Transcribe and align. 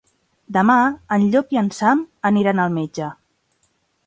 Demà 0.55 0.77
en 1.17 1.27
Llop 1.35 1.53
i 1.57 1.59
en 1.63 1.69
Sam 1.81 2.01
aniran 2.31 2.63
al 2.65 2.75
metge. 2.79 3.13